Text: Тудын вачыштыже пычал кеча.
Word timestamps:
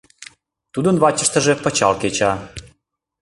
Тудын 0.73 0.95
вачыштыже 1.03 1.53
пычал 1.63 1.93
кеча. 2.01 2.31